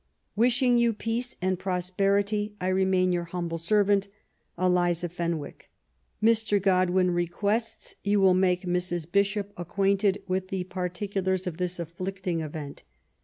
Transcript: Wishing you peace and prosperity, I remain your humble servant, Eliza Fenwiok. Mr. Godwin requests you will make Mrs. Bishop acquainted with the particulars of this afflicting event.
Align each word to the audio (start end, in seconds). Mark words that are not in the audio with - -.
Wishing 0.35 0.79
you 0.79 0.93
peace 0.93 1.35
and 1.43 1.59
prosperity, 1.59 2.55
I 2.59 2.69
remain 2.69 3.11
your 3.11 3.25
humble 3.25 3.59
servant, 3.59 4.07
Eliza 4.57 5.09
Fenwiok. 5.09 5.67
Mr. 6.23 6.59
Godwin 6.59 7.11
requests 7.11 7.93
you 8.03 8.19
will 8.19 8.33
make 8.33 8.63
Mrs. 8.63 9.05
Bishop 9.11 9.53
acquainted 9.57 10.23
with 10.27 10.47
the 10.47 10.63
particulars 10.63 11.45
of 11.45 11.57
this 11.57 11.77
afflicting 11.77 12.41
event. 12.41 12.81